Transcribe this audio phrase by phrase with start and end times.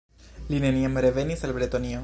[0.53, 1.99] Li neniam revenis al Bretonio.